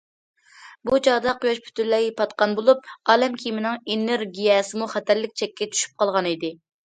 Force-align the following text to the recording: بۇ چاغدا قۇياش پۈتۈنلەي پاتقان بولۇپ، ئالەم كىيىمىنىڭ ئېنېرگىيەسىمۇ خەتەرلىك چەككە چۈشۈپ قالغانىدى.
بۇ 0.89 0.99
چاغدا 1.07 1.33
قۇياش 1.43 1.59
پۈتۈنلەي 1.67 2.07
پاتقان 2.21 2.55
بولۇپ، 2.61 2.89
ئالەم 3.13 3.37
كىيىمىنىڭ 3.43 3.77
ئېنېرگىيەسىمۇ 3.93 4.89
خەتەرلىك 4.95 5.37
چەككە 5.43 5.69
چۈشۈپ 5.77 5.95
قالغانىدى. 6.03 6.53